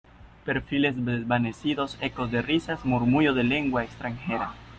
[0.45, 4.49] perfiles desvanecidos, ecos de risas, murmullo de lenguas extranjeras